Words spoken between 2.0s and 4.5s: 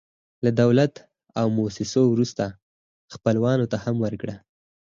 وروسته، خپلوانو ته هم ورکړه.